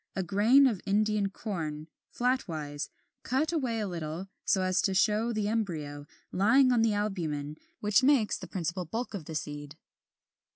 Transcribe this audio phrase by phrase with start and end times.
[0.15, 2.89] A grain of Indian Corn, flatwise,
[3.21, 8.01] cut away a little, so as to show the embryo, lying on the albumen which
[8.01, 9.77] makes the principal bulk of the seed.